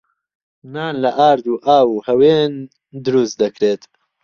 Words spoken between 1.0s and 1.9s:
لە ئارد و ئاو